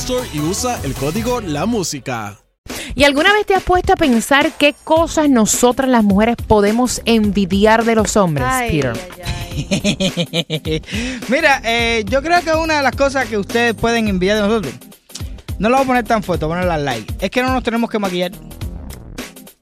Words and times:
Store 0.00 0.26
y 0.32 0.40
usa 0.40 0.80
el 0.82 0.94
código 0.94 1.42
La 1.42 1.66
Música. 1.66 2.38
¿Y 2.94 3.04
alguna 3.04 3.34
vez 3.34 3.44
te 3.44 3.54
has 3.54 3.62
puesto 3.62 3.92
a 3.92 3.96
pensar 3.96 4.50
qué 4.58 4.74
cosas 4.82 5.28
nosotras 5.28 5.90
las 5.90 6.02
mujeres 6.02 6.36
podemos 6.46 7.02
envidiar 7.04 7.84
de 7.84 7.94
los 7.96 8.16
hombres, 8.16 8.46
Ay, 8.48 8.70
Peter? 8.80 8.92
ay, 9.52 10.42
ay. 10.56 10.82
Mira, 11.28 11.60
eh, 11.64 12.04
yo 12.08 12.22
creo 12.22 12.40
que 12.40 12.52
una 12.52 12.78
de 12.78 12.82
las 12.82 12.96
cosas 12.96 13.26
que 13.28 13.36
ustedes 13.36 13.74
pueden 13.74 14.08
enviar 14.08 14.36
de 14.36 14.42
nosotros, 14.48 14.72
no 15.58 15.68
lo 15.68 15.76
voy 15.76 15.84
a 15.84 15.86
poner 15.86 16.04
tan 16.04 16.22
fuerte, 16.22 16.46
voy 16.46 16.54
a 16.54 16.62
ponerla 16.62 16.78
like, 16.78 17.12
es 17.20 17.30
que 17.30 17.42
no 17.42 17.52
nos 17.52 17.62
tenemos 17.62 17.90
que 17.90 17.98
maquillar. 17.98 18.32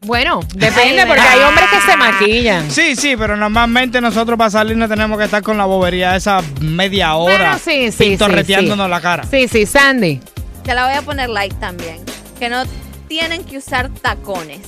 Bueno, 0.08 0.40
depende 0.54 1.04
porque 1.04 1.20
hay 1.20 1.40
hombres 1.42 1.66
que 1.70 1.80
se 1.90 1.96
maquillan. 1.98 2.70
Sí, 2.70 2.96
sí, 2.96 3.14
pero 3.14 3.36
normalmente 3.36 4.00
nosotros 4.00 4.38
para 4.38 4.48
salir 4.48 4.74
no 4.74 4.88
tenemos 4.88 5.18
que 5.18 5.24
estar 5.26 5.42
con 5.42 5.58
la 5.58 5.66
bobería 5.66 6.16
esa 6.16 6.40
media 6.62 7.14
hora 7.16 7.36
Bueno, 7.36 7.58
sí, 7.62 7.92
sí, 7.92 8.04
pintorreteándonos 8.08 8.86
sí, 8.86 8.88
sí. 8.88 8.90
la 8.90 9.00
cara. 9.02 9.24
Sí, 9.30 9.48
sí, 9.48 9.66
Sandy. 9.66 10.18
Te 10.64 10.74
la 10.74 10.86
voy 10.86 10.94
a 10.96 11.02
poner 11.02 11.28
like 11.28 11.54
también. 11.56 11.98
Que 12.38 12.48
no 12.48 12.62
tienen 13.06 13.44
que 13.44 13.58
usar 13.58 13.90
tacones. 14.00 14.60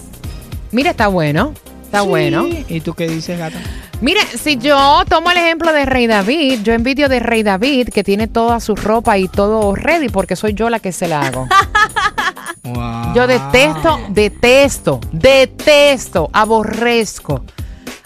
Mira, 0.73 0.91
está 0.91 1.07
bueno. 1.07 1.55
Está 1.87 2.03
Sí. 2.03 2.07
bueno. 2.09 2.47
¿Y 2.69 2.81
tú 2.83 2.93
qué 2.93 3.09
dices, 3.09 3.39
gata? 3.39 3.59
Mire, 4.03 4.21
si 4.43 4.57
yo 4.59 5.05
tomo 5.09 5.31
el 5.31 5.39
ejemplo 5.39 5.73
de 5.73 5.87
Rey 5.87 6.07
David, 6.07 6.61
yo 6.63 6.75
envidio 6.75 7.09
de 7.09 7.19
Rey 7.21 7.43
David 7.43 7.89
que 7.89 8.05
tiene 8.05 8.29
toda 8.29 8.61
su 8.61 8.75
ropa 8.77 9.17
y 9.17 9.27
todo 9.29 9.75
ready 9.75 10.09
porque 10.11 10.37
soy 10.37 10.53
yo 10.53 10.69
la 10.71 10.81
que 10.81 10.93
se 10.93 11.09
la 11.09 11.21
hago. 11.23 11.49
Wow. 12.75 13.15
Yo 13.15 13.27
detesto, 13.27 13.99
detesto, 14.11 15.01
detesto, 15.13 16.31
aborrezco 16.33 17.45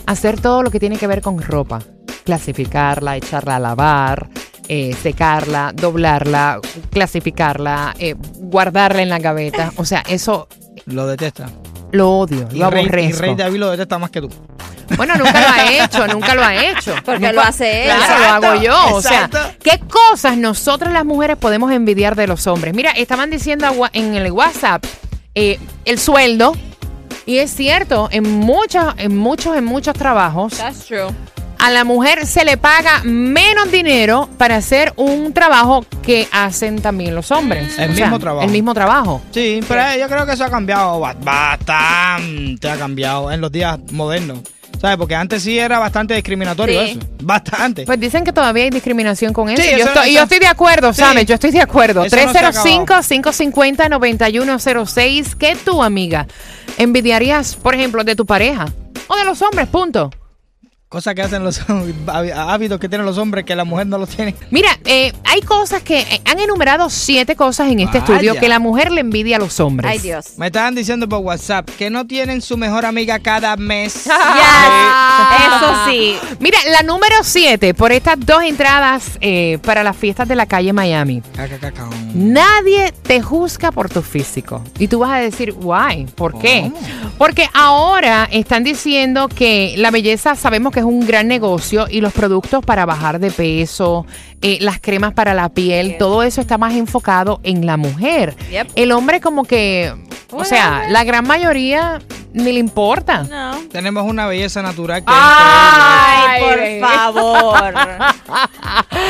hacer 0.06 0.40
todo 0.40 0.62
lo 0.62 0.70
que 0.70 0.80
tiene 0.80 0.96
que 0.96 1.06
ver 1.06 1.22
con 1.22 1.40
ropa. 1.40 1.80
Clasificarla, 2.24 3.16
echarla 3.16 3.56
a 3.56 3.60
lavar, 3.60 4.28
eh, 4.68 4.94
secarla, 4.94 5.72
doblarla, 5.74 6.60
clasificarla, 6.90 7.94
eh, 7.98 8.14
guardarla 8.36 9.02
en 9.02 9.10
la 9.10 9.18
gaveta. 9.18 9.72
O 9.76 9.84
sea, 9.84 10.02
eso 10.08 10.48
Lo 10.86 11.06
detesta. 11.06 11.48
Lo 11.92 12.10
odio, 12.10 12.48
Y 12.52 12.58
lo 12.58 12.70
Rey, 12.70 12.86
y. 12.86 13.12
Rey 13.12 13.34
David 13.34 13.58
lo 13.58 13.70
detesta 13.70 13.98
más 13.98 14.10
que 14.10 14.20
tú. 14.20 14.30
Bueno, 14.96 15.14
nunca 15.16 15.40
lo 15.40 15.48
ha 15.48 15.72
hecho, 15.84 16.06
nunca 16.08 16.34
lo 16.34 16.44
ha 16.44 16.54
hecho. 16.54 16.94
Porque 17.04 17.20
Nunca- 17.20 17.32
lo 17.32 17.40
hace 17.42 17.84
ella. 17.84 17.96
Claro, 17.96 18.18
lo 18.18 18.26
hago 18.48 18.54
Exacto, 18.54 18.62
yo. 18.90 18.96
O 18.96 19.00
sea. 19.02 19.30
¿qué 19.62 19.80
cosas 19.88 20.36
nosotras 20.36 20.92
las 20.92 21.04
mujeres 21.04 21.36
podemos 21.36 21.72
envidiar 21.72 22.16
de 22.16 22.26
los 22.26 22.46
hombres? 22.46 22.74
Mira, 22.74 22.90
estaban 22.90 23.30
diciendo 23.30 23.66
en 23.92 24.14
el 24.14 24.30
WhatsApp 24.32 24.84
eh, 25.34 25.58
el 25.84 25.98
sueldo. 25.98 26.54
Y 27.26 27.38
es 27.38 27.50
cierto, 27.54 28.08
en 28.12 28.30
muchos, 28.30 28.92
en 28.98 29.16
muchos, 29.16 29.56
en 29.56 29.64
muchos 29.64 29.94
trabajos, 29.94 30.58
That's 30.58 30.84
true. 30.84 31.06
A 31.66 31.70
la 31.70 31.84
mujer 31.84 32.26
se 32.26 32.44
le 32.44 32.58
paga 32.58 33.00
menos 33.04 33.70
dinero 33.72 34.28
para 34.36 34.56
hacer 34.56 34.92
un 34.96 35.32
trabajo 35.32 35.86
que 36.02 36.28
hacen 36.30 36.82
también 36.82 37.14
los 37.14 37.30
hombres. 37.30 37.78
El 37.78 37.92
O 37.92 37.94
sea, 37.94 38.04
mismo 38.06 38.18
trabajo. 38.18 38.44
El 38.46 38.52
mismo 38.52 38.74
trabajo. 38.74 39.22
Sí, 39.30 39.60
pero 39.66 39.80
eh, 39.80 39.96
yo 39.98 40.06
creo 40.08 40.26
que 40.26 40.32
eso 40.32 40.44
ha 40.44 40.50
cambiado 40.50 41.00
ba- 41.00 41.14
bastante, 41.18 42.68
ha 42.68 42.76
cambiado 42.76 43.32
en 43.32 43.40
los 43.40 43.50
días 43.50 43.78
modernos. 43.92 44.40
¿Sabes? 44.80 44.98
Porque 44.98 45.14
antes 45.14 45.42
sí 45.42 45.58
era 45.58 45.78
bastante 45.78 46.12
discriminatorio 46.14 46.82
Sí. 46.84 46.90
eso. 46.90 47.00
Bastante. 47.22 47.86
Pues 47.86 47.98
dicen 47.98 48.22
que 48.24 48.32
todavía 48.34 48.64
hay 48.64 48.70
discriminación 48.70 49.32
con 49.32 49.48
eso. 49.48 49.62
Sí, 49.62 49.70
yo, 49.70 49.76
eso- 49.78 49.86
estoy, 49.88 50.08
y 50.08 50.10
eso- 50.10 50.18
yo 50.18 50.22
estoy 50.24 50.38
de 50.40 50.46
acuerdo, 50.48 50.92
sí. 50.92 51.00
¿sabes? 51.00 51.24
Yo 51.24 51.34
estoy 51.34 51.50
de 51.52 51.60
acuerdo. 51.62 52.04
Eso 52.04 52.16
no 52.16 52.22
se 52.32 52.38
ha 52.38 52.48
acabado. 52.48 52.64
305-550-9106. 52.64 55.34
¿Qué 55.36 55.56
tú, 55.64 55.82
amiga, 55.82 56.26
envidiarías, 56.76 57.54
por 57.54 57.74
ejemplo, 57.74 58.04
de 58.04 58.14
tu 58.16 58.26
pareja? 58.26 58.66
O 59.08 59.16
de 59.16 59.24
los 59.24 59.40
hombres, 59.40 59.68
punto. 59.68 60.10
Cosas 60.94 61.16
que 61.16 61.22
hacen 61.22 61.42
los 61.42 61.60
hábitos 62.36 62.78
que 62.78 62.88
tienen 62.88 63.04
los 63.04 63.18
hombres 63.18 63.44
que 63.44 63.56
la 63.56 63.64
mujer 63.64 63.88
no 63.88 63.98
los 63.98 64.10
tiene. 64.10 64.36
Mira, 64.52 64.78
eh, 64.84 65.12
hay 65.24 65.40
cosas 65.40 65.82
que 65.82 65.98
eh, 65.98 66.20
han 66.24 66.38
enumerado 66.38 66.88
siete 66.88 67.34
cosas 67.34 67.68
en 67.72 67.80
este 67.80 67.98
Vaya. 67.98 68.14
estudio 68.14 68.38
que 68.38 68.48
la 68.48 68.60
mujer 68.60 68.92
le 68.92 69.00
envidia 69.00 69.38
a 69.38 69.40
los 69.40 69.58
hombres. 69.58 69.90
Ay, 69.90 69.98
Dios. 69.98 70.38
Me 70.38 70.46
estaban 70.46 70.76
diciendo 70.76 71.08
por 71.08 71.18
WhatsApp 71.18 71.68
que 71.68 71.90
no 71.90 72.06
tienen 72.06 72.40
su 72.40 72.56
mejor 72.56 72.86
amiga 72.86 73.18
cada 73.18 73.56
mes. 73.56 74.04
Yes, 74.34 75.46
eso 75.46 75.74
sí. 75.86 76.16
Mira, 76.40 76.58
la 76.70 76.82
número 76.82 77.16
siete, 77.22 77.74
por 77.74 77.92
estas 77.92 78.18
dos 78.18 78.42
entradas 78.42 79.18
eh, 79.20 79.58
para 79.62 79.82
las 79.82 79.96
fiestas 79.96 80.28
de 80.28 80.36
la 80.36 80.46
calle 80.46 80.72
Miami. 80.72 81.22
Nadie 82.14 82.92
te 83.02 83.20
juzga 83.20 83.72
por 83.72 83.88
tu 83.88 84.02
físico. 84.02 84.62
Y 84.78 84.88
tú 84.88 85.00
vas 85.00 85.10
a 85.10 85.18
decir, 85.18 85.54
why, 85.56 86.06
¿por 86.14 86.38
qué? 86.38 86.70
Porque 87.18 87.48
ahora 87.54 88.28
están 88.30 88.64
diciendo 88.64 89.28
que 89.28 89.74
la 89.76 89.90
belleza 89.90 90.36
sabemos 90.36 90.72
que 90.72 90.80
es 90.80 90.83
un 90.84 91.06
gran 91.06 91.28
negocio 91.28 91.86
y 91.90 92.00
los 92.00 92.12
productos 92.12 92.64
para 92.64 92.86
bajar 92.86 93.18
de 93.18 93.30
peso, 93.30 94.06
eh, 94.42 94.58
las 94.60 94.80
cremas 94.80 95.12
para 95.14 95.34
la 95.34 95.48
piel, 95.48 95.96
todo 95.98 96.22
eso 96.22 96.40
está 96.40 96.58
más 96.58 96.74
enfocado 96.74 97.40
en 97.42 97.66
la 97.66 97.76
mujer. 97.76 98.36
Yep. 98.50 98.68
El 98.76 98.92
hombre 98.92 99.20
como 99.20 99.44
que, 99.44 99.92
o 100.30 100.34
Bueno, 100.36 100.44
sea, 100.48 100.72
hombre. 100.72 100.90
la 100.90 101.04
gran 101.04 101.26
mayoría 101.26 102.00
ni 102.32 102.52
le 102.52 102.58
importa. 102.58 103.22
No. 103.24 103.56
Tenemos 103.70 104.04
una 104.04 104.26
belleza 104.26 104.60
natural 104.62 105.04
que 105.04 105.10
es 105.12 105.18
Ay, 105.20 106.42
por 106.80 106.88
favor. 106.88 107.74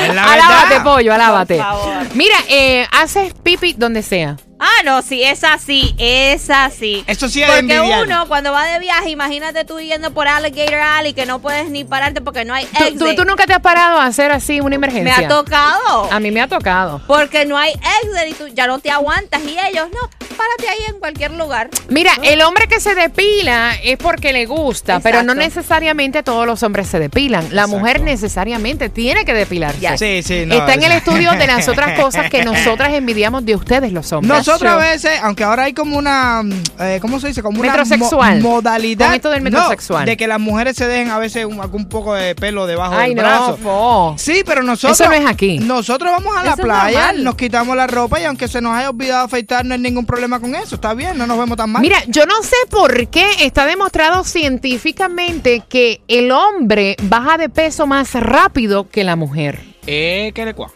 Es 0.04 0.10
alábate, 0.10 0.80
pollo, 0.82 1.14
alábate. 1.14 1.56
Por 1.56 1.64
favor. 1.64 2.06
Mira, 2.14 2.36
eh, 2.48 2.86
haces 2.92 3.32
pipi 3.42 3.72
donde 3.72 4.02
sea. 4.02 4.36
Ah, 4.60 4.82
no, 4.84 5.02
sí, 5.02 5.22
es 5.22 5.42
así, 5.44 5.94
es 5.98 6.48
así. 6.48 7.04
Eso 7.06 7.28
sí 7.28 7.42
es 7.42 7.48
de 7.48 7.54
Porque 7.60 7.74
envidiar. 7.74 8.04
uno, 8.06 8.28
cuando 8.28 8.52
va 8.52 8.64
de 8.66 8.78
viaje, 8.78 9.10
imagínate 9.10 9.64
tú 9.64 9.80
yendo 9.80 10.12
por 10.14 10.28
Alligator 10.28 10.74
Alley 10.76 11.12
que 11.12 11.26
no 11.26 11.40
puedes 11.40 11.68
ni 11.70 11.84
pararte 11.84 12.20
porque 12.20 12.44
no 12.44 12.54
hay 12.54 12.64
¿Tú, 12.66 12.84
exit. 12.84 12.98
tú- 12.98 13.14
tú 13.16 13.24
nunca 13.24 13.46
te 13.46 13.52
has 13.52 13.60
parado 13.60 13.98
a 13.98 14.06
hacer 14.06 14.30
así 14.32 14.60
una 14.60 14.70
Me 14.70 14.76
emergencia? 14.86 15.26
ha 15.26 15.28
tocado. 15.28 16.08
A 16.10 16.20
mí 16.20 16.30
me 16.30 16.40
ha 16.40 16.46
tocado. 16.48 17.02
Porque 17.06 17.44
no 17.44 17.58
hay 17.58 17.72
exit 17.72 18.30
y 18.30 18.34
tú 18.34 18.46
ya 18.48 18.66
no 18.66 18.78
te 18.78 18.90
aguantas. 18.90 19.42
Y 19.42 19.50
ellos, 19.70 19.88
no, 19.92 20.08
párate 20.36 20.68
ahí 20.68 20.84
en 20.88 20.98
cualquier 21.00 21.32
lugar. 21.32 21.68
Mira, 21.88 22.12
el 22.22 22.40
hombre 22.42 22.66
que 22.68 22.80
se 22.80 22.94
depila 22.94 23.74
es 23.82 23.98
porque 23.98 24.32
le 24.32 24.46
gusta, 24.46 25.00
pero 25.00 25.22
no 25.24 25.34
necesariamente 25.34 26.22
todos 26.22 26.46
los 26.46 26.62
hombres 26.62 26.86
se 26.88 26.98
depilan. 27.00 27.42
La 27.50 27.62
Exacto. 27.62 27.76
mujer 27.78 28.00
necesariamente 28.02 28.88
tiene 28.88 29.24
que 29.24 29.34
depilarse. 29.34 29.80
Ya. 29.80 29.98
Sí, 29.98 30.22
sí, 30.22 30.44
no. 30.46 30.54
Está 30.54 30.74
en 30.74 30.84
el 30.84 30.92
estudio 30.92 31.32
de 31.32 31.46
las 31.48 31.68
otras 31.68 31.98
cosas 32.00 32.30
que 32.30 32.44
nosotras 32.44 32.94
envidiamos 32.94 33.44
de 33.44 33.56
ustedes, 33.56 33.92
los 33.92 34.10
hombres. 34.12 34.43
Nosotros 34.46 34.72
a 34.72 34.76
veces, 34.76 35.12
aunque 35.22 35.44
ahora 35.44 35.64
hay 35.64 35.72
como 35.72 35.96
una, 35.96 36.42
mm, 36.42 36.52
eh, 36.80 36.98
¿cómo 37.00 37.18
se 37.20 37.28
dice? 37.28 37.42
Como 37.42 37.60
una 37.60 37.70
Metrosexual. 37.70 38.40
mo- 38.40 38.50
modalidad. 38.50 39.06
Con 39.06 39.14
esto 39.14 39.30
del 39.30 39.42
No, 39.44 39.50
metrosexual. 39.50 40.04
de 40.06 40.16
que 40.16 40.26
las 40.26 40.40
mujeres 40.40 40.76
se 40.76 40.86
dejen 40.86 41.10
a 41.10 41.18
veces 41.18 41.44
un, 41.46 41.58
poco 41.88 42.14
de 42.14 42.34
pelo 42.34 42.66
debajo 42.66 42.94
Ay, 42.96 43.14
del 43.14 43.22
no, 43.24 43.28
brazo. 43.28 43.56
fo. 43.62 44.14
Sí, 44.18 44.42
pero 44.44 44.62
nosotros. 44.62 45.00
Eso 45.00 45.08
no 45.08 45.14
es 45.16 45.26
aquí. 45.26 45.58
Nosotros 45.60 46.10
vamos 46.10 46.36
a 46.36 46.44
la 46.44 46.52
Eso 46.52 46.62
playa, 46.62 47.12
nos 47.12 47.34
quitamos 47.36 47.76
la 47.76 47.86
ropa 47.86 48.20
y 48.20 48.24
aunque 48.24 48.48
se 48.48 48.60
nos 48.60 48.74
haya 48.76 48.90
olvidado 48.90 49.24
afeitar, 49.24 49.64
no 49.64 49.74
hay 49.74 49.80
ningún 49.80 50.04
problema 50.06 50.40
con 50.40 50.54
eso. 50.54 50.74
Está 50.74 50.94
bien, 50.94 51.16
no 51.16 51.26
nos 51.26 51.38
vemos 51.38 51.56
tan 51.56 51.70
mal. 51.70 51.82
Mira, 51.82 51.98
yo 52.08 52.26
no 52.26 52.42
sé 52.42 52.56
por 52.70 53.08
qué 53.08 53.26
está 53.40 53.66
demostrado 53.66 54.24
científicamente 54.24 55.62
que 55.68 56.00
el 56.08 56.30
hombre 56.32 56.96
baja 57.04 57.38
de 57.38 57.48
peso 57.48 57.86
más 57.86 58.12
rápido 58.14 58.88
que 58.88 59.04
la 59.04 59.16
mujer. 59.16 59.60
Eh, 59.86 60.32
¿qué 60.34 60.44
le 60.44 60.54
cua? 60.54 60.70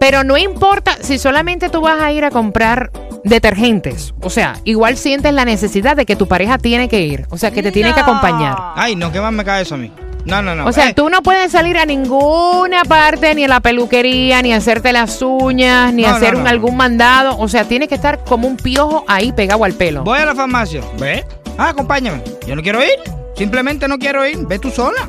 Pero 0.00 0.24
no 0.24 0.38
importa 0.38 0.96
si 1.00 1.18
solamente 1.18 1.68
tú 1.68 1.82
vas 1.82 2.00
a 2.00 2.12
ir 2.12 2.24
a 2.24 2.30
comprar 2.30 2.90
detergentes. 3.26 4.14
O 4.22 4.30
sea, 4.30 4.54
igual 4.64 4.96
sientes 4.96 5.32
la 5.34 5.44
necesidad 5.44 5.96
de 5.96 6.06
que 6.06 6.16
tu 6.16 6.26
pareja 6.28 6.58
tiene 6.58 6.88
que 6.88 7.00
ir. 7.02 7.26
O 7.30 7.38
sea, 7.38 7.50
que 7.50 7.62
te 7.62 7.72
tiene 7.72 7.92
que 7.92 8.00
acompañar. 8.00 8.56
Ay, 8.76 8.96
no, 8.96 9.12
¿qué 9.12 9.20
más 9.20 9.32
me 9.32 9.44
cae 9.44 9.62
eso 9.62 9.74
a 9.74 9.78
mí? 9.78 9.90
No, 10.24 10.42
no, 10.42 10.54
no. 10.56 10.66
O 10.66 10.72
sea, 10.72 10.88
Eh, 10.88 10.94
tú 10.94 11.08
no 11.08 11.22
puedes 11.22 11.52
salir 11.52 11.78
a 11.78 11.84
ninguna 11.86 12.82
parte, 12.84 13.34
ni 13.36 13.44
a 13.44 13.48
la 13.48 13.60
peluquería, 13.60 14.42
ni 14.42 14.52
a 14.52 14.56
hacerte 14.56 14.92
las 14.92 15.22
uñas, 15.22 15.92
ni 15.94 16.02
No, 16.02 16.08
hacer 16.08 16.34
no, 16.34 16.40
un- 16.40 16.48
algún 16.48 16.76
mandado. 16.76 17.38
O 17.38 17.46
sea, 17.46 17.64
tienes 17.64 17.88
que 17.88 17.94
estar 17.94 18.24
como 18.24 18.48
un 18.48 18.56
piojo 18.56 19.04
ahí 19.06 19.30
pegado 19.32 19.62
al 19.64 19.74
pelo. 19.74 20.02
Voy 20.02 20.18
a 20.18 20.26
la 20.26 20.34
farmacia. 20.34 20.80
¿Ve? 20.98 21.24
Ah, 21.58 21.68
acompáñame. 21.68 22.22
Yo 22.46 22.56
no 22.56 22.62
quiero 22.62 22.82
ir. 22.82 22.90
Simplemente 23.36 23.86
no 23.86 23.98
quiero 23.98 24.26
ir. 24.26 24.38
Ve 24.46 24.58
tú 24.58 24.70
sola. 24.70 25.06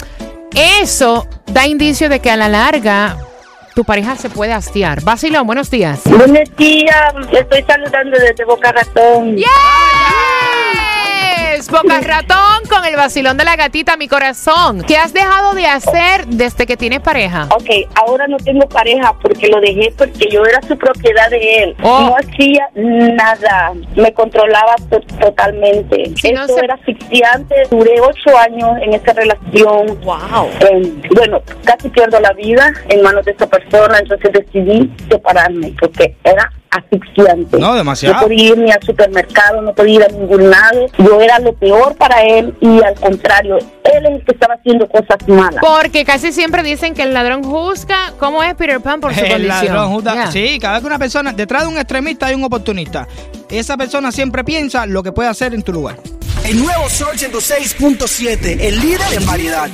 Eso 0.53 1.27
da 1.47 1.65
indicio 1.65 2.09
de 2.09 2.19
que 2.19 2.29
a 2.29 2.37
la 2.37 2.49
larga 2.49 3.17
tu 3.77 3.85
pareja 3.85 4.15
se 4.15 4.31
puede 4.31 4.53
hastiar. 4.53 5.03
Basilón, 5.03 5.45
buenos 5.45 5.69
días. 5.69 6.01
Buenos 6.06 6.50
días, 6.57 7.13
estoy 7.31 7.62
saludando 7.62 8.18
desde 8.18 8.44
Boca 8.44 8.71
Ratón. 8.71 9.38
Boca 11.69 11.99
ratón 12.01 12.63
con 12.69 12.85
el 12.85 12.95
vacilón 12.95 13.37
de 13.37 13.43
la 13.45 13.55
gatita, 13.55 13.97
mi 13.97 14.07
corazón. 14.07 14.83
¿Qué 14.87 14.97
has 14.97 15.13
dejado 15.13 15.53
de 15.53 15.65
hacer 15.67 16.25
desde 16.27 16.65
que 16.65 16.77
tienes 16.77 16.99
pareja? 17.01 17.47
Ok, 17.51 17.69
ahora 17.95 18.25
no 18.27 18.37
tengo 18.37 18.67
pareja 18.67 19.13
porque 19.21 19.47
lo 19.47 19.59
dejé 19.59 19.93
porque 19.97 20.27
yo 20.31 20.43
era 20.45 20.61
su 20.61 20.77
propiedad 20.77 21.29
de 21.29 21.63
él. 21.63 21.75
Oh. 21.83 22.01
No 22.01 22.15
hacía 22.17 22.69
nada, 22.75 23.73
me 23.95 24.13
controlaba 24.13 24.75
to- 24.89 25.01
totalmente. 25.19 26.11
Si 26.15 26.31
no 26.31 26.45
Eso 26.45 26.55
se- 26.55 26.65
era 26.65 26.75
asfixiante. 26.75 27.55
Duré 27.69 27.99
ocho 28.01 28.37
años 28.37 28.71
en 28.81 28.93
esa 28.93 29.13
relación. 29.13 29.99
Wow. 30.03 30.49
Eh, 30.61 30.93
bueno, 31.15 31.41
casi 31.65 31.89
pierdo 31.89 32.19
la 32.19 32.33
vida 32.33 32.71
en 32.89 33.01
manos 33.01 33.25
de 33.25 33.31
esa 33.31 33.47
persona, 33.47 33.99
entonces 33.99 34.31
decidí 34.31 34.91
separarme 35.09 35.73
porque 35.79 36.15
era 36.23 36.51
asfixiante. 36.71 37.57
No, 37.57 37.75
demasiado. 37.75 38.15
No 38.15 38.21
podía 38.23 38.49
ir 38.49 38.57
ni 38.57 38.71
al 38.71 38.81
supermercado, 38.83 39.61
no 39.61 39.73
podía 39.73 39.95
ir 39.95 40.03
a 40.03 40.07
ningún 40.07 40.49
lado. 40.49 40.85
Yo 40.97 41.21
era 41.21 41.39
lo 41.39 41.53
peor 41.53 41.95
para 41.95 42.21
él 42.23 42.55
y 42.61 42.81
al 42.83 42.95
contrario, 42.95 43.57
él 43.57 44.05
es 44.05 44.11
el 44.11 44.25
que 44.25 44.31
estaba 44.33 44.55
haciendo 44.55 44.87
cosas 44.87 45.17
malas. 45.27 45.61
Porque 45.61 46.03
casi 46.05 46.31
siempre 46.31 46.63
dicen 46.63 46.93
que 46.93 47.03
el 47.03 47.13
ladrón 47.13 47.43
juzga 47.43 48.13
cómo 48.19 48.43
es 48.43 48.55
Peter 48.55 48.79
Pan 48.81 48.99
por 49.01 49.13
su 49.13 49.19
El 49.21 49.31
condición. 49.31 49.75
ladrón 49.75 50.03
Ya. 50.03 50.31
Sí, 50.31 50.57
cada 50.59 50.75
vez 50.75 50.81
que 50.81 50.87
una 50.87 50.99
persona, 50.99 51.33
detrás 51.33 51.63
de 51.63 51.67
un 51.69 51.77
extremista 51.77 52.27
hay 52.27 52.35
un 52.35 52.43
oportunista. 52.43 53.07
Esa 53.49 53.77
persona 53.77 54.11
siempre 54.11 54.43
piensa 54.43 54.85
lo 54.85 55.03
que 55.03 55.11
puede 55.11 55.29
hacer 55.29 55.53
en 55.53 55.63
tu 55.63 55.71
lugar. 55.73 55.97
El 56.45 56.59
nuevo 56.59 56.89
Sol 56.89 57.15
106.7, 57.17 58.57
el 58.61 58.79
líder 58.79 59.01
en 59.13 59.25
variedad. 59.25 59.69